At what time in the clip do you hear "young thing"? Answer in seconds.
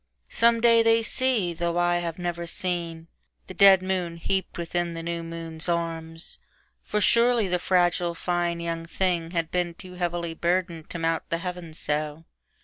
8.59-9.29